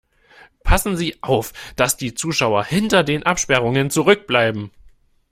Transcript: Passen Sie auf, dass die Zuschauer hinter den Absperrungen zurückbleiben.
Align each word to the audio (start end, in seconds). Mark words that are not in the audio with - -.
Passen 0.63 0.97
Sie 0.97 1.21
auf, 1.21 1.53
dass 1.75 1.95
die 1.95 2.15
Zuschauer 2.15 2.65
hinter 2.65 3.03
den 3.03 3.21
Absperrungen 3.21 3.91
zurückbleiben. 3.91 4.71